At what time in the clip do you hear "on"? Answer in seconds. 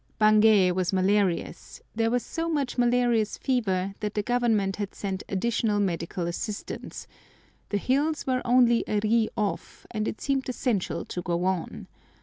11.45-11.85